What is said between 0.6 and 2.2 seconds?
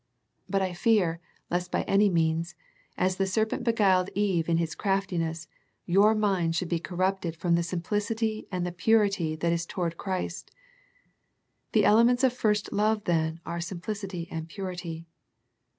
I fear, lest by any